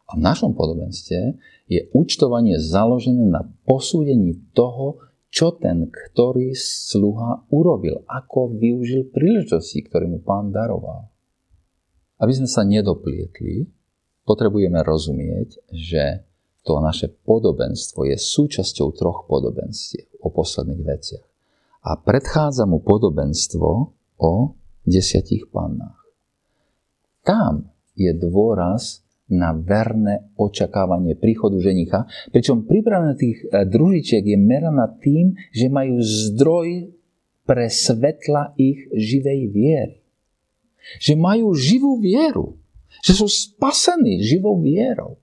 [0.08, 1.36] A v našom podobenstve
[1.68, 10.08] je účtovanie založené na posúdení toho, čo ten, ktorý sluha urobil, ako využil príležitosti, ktoré
[10.08, 11.12] mu pán daroval.
[12.18, 13.68] Aby sme sa nedoplietli,
[14.24, 16.26] potrebujeme rozumieť, že
[16.66, 21.26] to naše podobenstvo je súčasťou troch podobenstiev o posledných veciach.
[21.88, 23.68] A predchádza mu podobenstvo
[24.20, 24.32] o
[24.84, 25.96] desiatich pannách.
[27.24, 34.88] Tam je dôraz na verné očakávanie príchodu ženicha, pričom pripravené tých e, družičiek je meraná
[35.04, 36.96] tým, že majú zdroj
[37.44, 39.96] pre svetla ich živej viery.
[41.04, 42.56] Že majú živú vieru.
[43.04, 45.20] Že sú spasení živou vierou.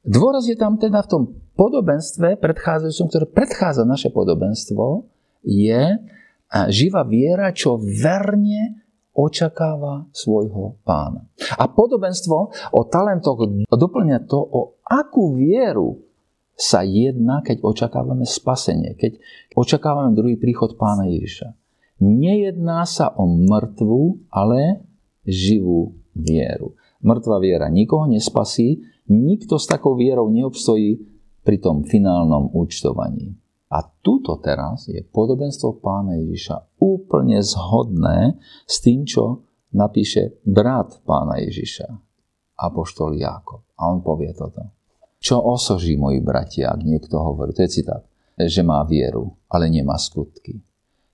[0.00, 1.22] Dôraz je tam teda v tom
[1.56, 5.04] podobenstve predchádzajúcom, ktoré predchádza naše podobenstvo,
[5.44, 5.98] je e,
[6.72, 8.85] živá viera, čo verne
[9.16, 11.24] očakáva svojho pána.
[11.56, 16.04] A podobenstvo o talentoch doplňa to, o akú vieru
[16.56, 19.20] sa jedná, keď očakávame spasenie, keď
[19.56, 21.52] očakávame druhý príchod pána Ježiša.
[22.00, 24.84] Nejedná sa o mŕtvu, ale
[25.24, 26.76] živú vieru.
[27.00, 31.00] Mŕtva viera nikoho nespasí, nikto s takou vierou neobstojí
[31.44, 33.36] pri tom finálnom účtovaní.
[33.66, 39.42] A tuto teraz je podobenstvo pána Ježiša úplne zhodné s tým, čo
[39.74, 41.88] napíše brat pána Ježiša,
[42.62, 43.66] apoštol Jákob.
[43.74, 44.62] A on povie toto.
[45.18, 48.06] Čo osoží moji bratia, ak niekto hovorí, to je citát,
[48.38, 50.62] že má vieru, ale nemá skutky.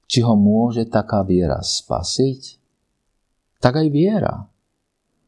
[0.05, 2.61] Či ho môže taká viera spasiť?
[3.65, 4.45] Tak aj viera,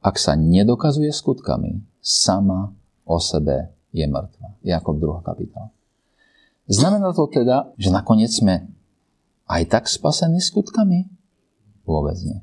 [0.05, 2.69] ak sa nedokazuje skutkami, sama
[3.09, 4.61] o sebe je mŕtva.
[4.61, 5.25] Jakob 2.
[5.25, 5.73] kapitola.
[6.65, 8.69] Znamená to teda, že nakoniec sme
[9.45, 11.13] aj tak spasení skutkami?
[11.85, 12.41] Vôbec nie.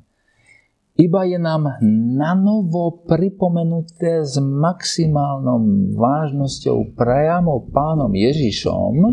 [0.92, 1.80] Iba je nám
[2.14, 5.58] nanovo pripomenuté s maximálnou
[5.96, 9.10] vážnosťou priamo pánom Ježišom,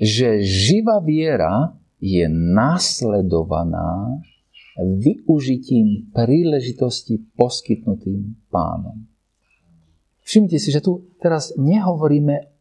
[0.00, 4.18] že živá viera je následovaná
[4.78, 9.04] využitím príležitosti poskytnutým pánom.
[10.24, 12.57] Všimnite si, že tu teraz nehovoríme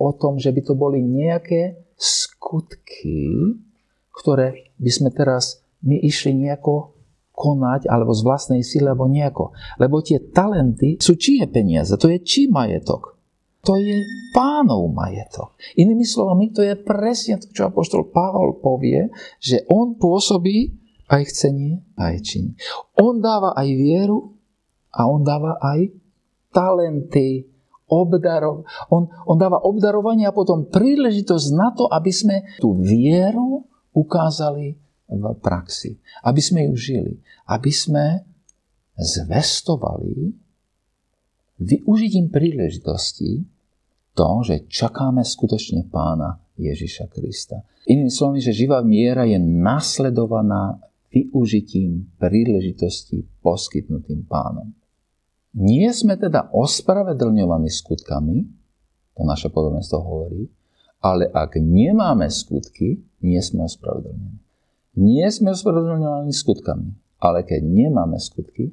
[0.00, 3.28] o tom, že by to boli nejaké skutky,
[4.16, 6.96] ktoré by sme teraz my išli nejako
[7.36, 9.56] konať, alebo z vlastnej síly, alebo nejako.
[9.80, 13.16] Lebo tie talenty sú čie peniaze, to je čí majetok.
[13.68, 14.00] To je
[14.32, 15.52] pánov majetok.
[15.76, 20.80] Inými slovami, to je presne to, čo apoštol Pavol povie, že on pôsobí
[21.12, 22.56] aj chcenie, aj čin.
[22.96, 24.32] On dáva aj vieru
[24.96, 25.92] a on dáva aj
[26.56, 27.44] talenty,
[27.90, 28.64] obdarov.
[28.94, 34.78] On, on dáva obdarovanie a potom príležitosť na to, aby sme tú vieru ukázali
[35.10, 35.98] v praxi.
[36.22, 37.14] Aby sme ju žili.
[37.50, 38.22] Aby sme
[38.94, 40.30] zvestovali
[41.60, 43.44] využitím príležitosti
[44.16, 47.64] to, že čakáme skutočne pána Ježiša Krista.
[47.88, 50.80] Inými slovami, že živá miera je nasledovaná
[51.10, 54.70] využitím príležitosti poskytnutým pánom.
[55.50, 58.46] Nie sme teda ospravedlňovaní skutkami,
[59.18, 60.46] to naše podobenstvo hovorí,
[61.02, 64.38] ale ak nemáme skutky, nie sme ospravedlňovaní.
[65.02, 68.70] Nie sme ospravedlňovaní skutkami, ale keď nemáme skutky,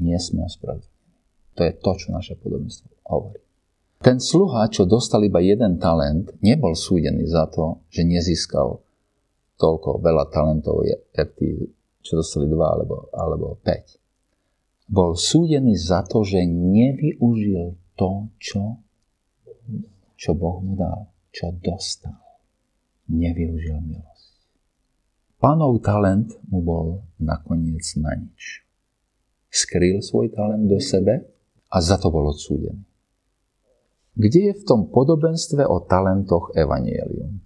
[0.00, 0.94] nie sme ospravedlňovaní.
[1.56, 3.44] To je to, čo naše podobenstvo hovorí.
[4.00, 8.80] Ten sluha, čo dostal iba jeden talent, nebol súdený za to, že nezískal
[9.56, 11.64] toľko veľa talentov, jak tí,
[12.00, 14.05] čo dostali dva alebo, alebo päť
[14.86, 18.78] bol súdený za to, že nevyužil to, čo,
[20.14, 22.18] čo Boh mu dal, čo dostal.
[23.10, 24.34] Nevyužil milosť.
[25.36, 28.66] Pánov talent mu bol nakoniec na nič.
[29.52, 31.22] Skrýl svoj talent do sebe
[31.70, 32.82] a za to bol odsúdený.
[34.16, 37.44] Kde je v tom podobenstve o talentoch evanielium?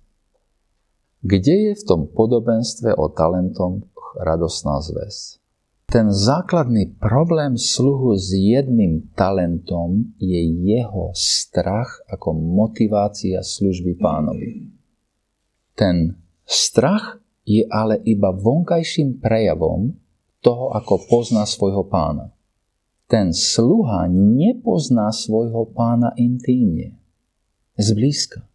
[1.20, 5.39] Kde je v tom podobenstve o talentoch radosná zväz?
[5.90, 14.70] Ten základný problém sluhu s jedným talentom je jeho strach ako motivácia služby pánovi.
[15.74, 16.14] Ten
[16.46, 19.98] strach je ale iba vonkajším prejavom
[20.38, 22.30] toho, ako pozná svojho pána.
[23.10, 27.02] Ten sluha nepozná svojho pána intímne,
[27.74, 28.46] zblízka.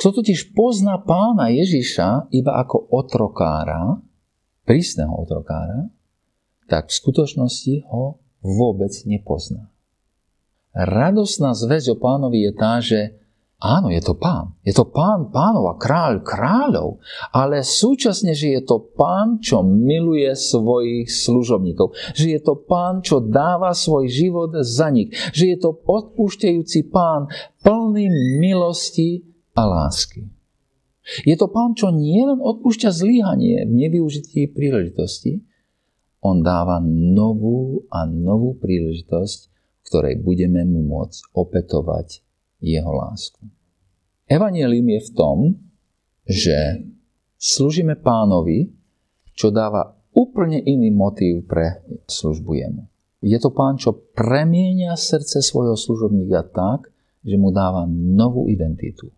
[0.00, 4.00] Kto totiž pozná pána Ježiša iba ako otrokára,
[4.64, 5.92] prísneho otrokára,
[6.66, 9.70] tak v skutočnosti ho vôbec nepozná.
[10.76, 13.16] Radosná zväzť o pánovi je tá, že
[13.56, 14.52] áno, je to pán.
[14.60, 17.00] Je to pán pánov a kráľ kráľov,
[17.32, 21.96] ale súčasne, že je to pán, čo miluje svojich služobníkov.
[22.12, 25.16] Že je to pán, čo dáva svoj život za nich.
[25.32, 27.32] Že je to odpúšťajúci pán,
[27.64, 29.24] plný milosti
[29.56, 30.28] a lásky.
[31.24, 35.40] Je to pán, čo nielen odpúšťa zlíhanie v nevyužití príležitosti,
[36.26, 42.26] on dáva novú a novú príležitosť, v ktorej budeme mu môcť opetovať
[42.58, 43.38] jeho lásku.
[44.26, 45.38] Evangelium je v tom,
[46.26, 46.82] že
[47.38, 48.74] slúžime pánovi,
[49.38, 52.82] čo dáva úplne iný motív pre službu jemu.
[53.22, 56.90] Je to pán, čo premienia srdce svojho služobníka tak,
[57.22, 59.14] že mu dáva novú identitu,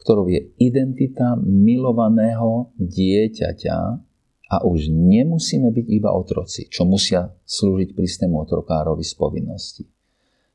[0.00, 4.05] ktorou je identita milovaného dieťaťa,
[4.46, 9.84] a už nemusíme byť iba otroci, čo musia slúžiť prísnemu otrokárovi z povinnosti.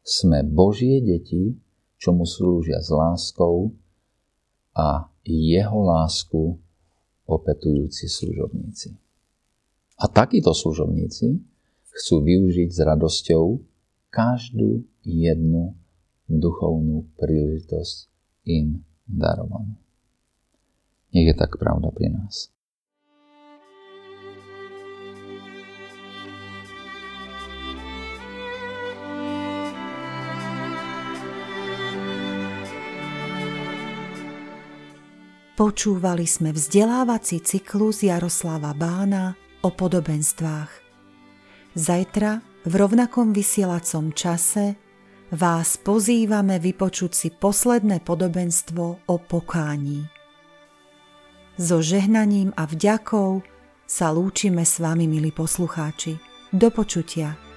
[0.02, 1.60] Sme Božie deti,
[2.00, 3.76] čo mu slúžia s láskou
[4.74, 6.56] a jeho lásku
[7.28, 8.96] opetujúci služobníci.
[10.02, 11.38] A takíto služobníci
[11.92, 13.44] chcú využiť s radosťou
[14.10, 15.76] každú jednu
[16.26, 18.08] duchovnú príležitosť
[18.48, 19.76] im darovanú.
[21.12, 22.48] Nech je tak pravda pri nás.
[35.62, 40.74] Počúvali sme vzdelávací cyklus Jaroslava Bána o podobenstvách.
[41.78, 44.74] Zajtra v rovnakom vysielacom čase
[45.30, 50.02] vás pozývame vypočuť si posledné podobenstvo o pokání.
[51.62, 53.46] So žehnaním a vďakou
[53.86, 56.18] sa lúčime s vami, milí poslucháči.
[56.50, 57.51] Do počutia.